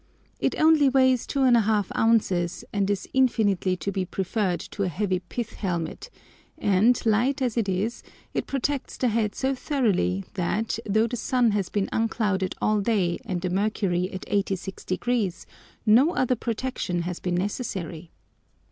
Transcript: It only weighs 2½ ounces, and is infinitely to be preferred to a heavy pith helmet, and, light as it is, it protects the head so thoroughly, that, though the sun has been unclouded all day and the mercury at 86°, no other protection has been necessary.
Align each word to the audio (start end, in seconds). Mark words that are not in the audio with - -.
It 0.39 0.59
only 0.59 0.89
weighs 0.89 1.27
2½ 1.27 1.91
ounces, 1.95 2.65
and 2.73 2.89
is 2.89 3.07
infinitely 3.13 3.77
to 3.77 3.91
be 3.91 4.03
preferred 4.03 4.59
to 4.71 4.81
a 4.81 4.87
heavy 4.87 5.19
pith 5.19 5.53
helmet, 5.53 6.09
and, 6.57 6.99
light 7.05 7.39
as 7.39 7.55
it 7.55 7.69
is, 7.69 8.01
it 8.33 8.47
protects 8.47 8.97
the 8.97 9.09
head 9.09 9.35
so 9.35 9.53
thoroughly, 9.53 10.25
that, 10.33 10.79
though 10.87 11.05
the 11.05 11.17
sun 11.17 11.51
has 11.51 11.69
been 11.69 11.87
unclouded 11.91 12.55
all 12.59 12.81
day 12.81 13.19
and 13.25 13.41
the 13.41 13.51
mercury 13.51 14.11
at 14.11 14.21
86°, 14.21 15.45
no 15.85 16.15
other 16.15 16.35
protection 16.35 17.03
has 17.03 17.19
been 17.19 17.35
necessary. 17.35 18.09